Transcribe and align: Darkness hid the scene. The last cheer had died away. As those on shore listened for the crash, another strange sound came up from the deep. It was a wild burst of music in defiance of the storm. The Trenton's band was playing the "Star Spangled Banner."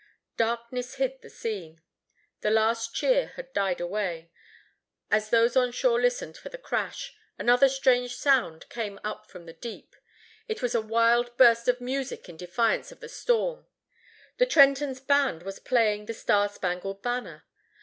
Darkness 0.37 0.95
hid 0.95 1.21
the 1.21 1.29
scene. 1.29 1.79
The 2.39 2.49
last 2.49 2.95
cheer 2.95 3.27
had 3.35 3.53
died 3.53 3.79
away. 3.79 4.31
As 5.11 5.29
those 5.29 5.55
on 5.55 5.71
shore 5.71 6.01
listened 6.01 6.35
for 6.37 6.49
the 6.49 6.57
crash, 6.57 7.13
another 7.37 7.69
strange 7.69 8.15
sound 8.15 8.67
came 8.69 8.99
up 9.03 9.27
from 9.29 9.45
the 9.45 9.53
deep. 9.53 9.95
It 10.47 10.63
was 10.63 10.73
a 10.73 10.81
wild 10.81 11.37
burst 11.37 11.67
of 11.67 11.79
music 11.79 12.27
in 12.27 12.35
defiance 12.35 12.91
of 12.91 12.99
the 12.99 13.09
storm. 13.09 13.67
The 14.39 14.47
Trenton's 14.47 14.99
band 15.01 15.43
was 15.43 15.59
playing 15.59 16.07
the 16.07 16.15
"Star 16.15 16.49
Spangled 16.49 17.03
Banner." 17.03 17.43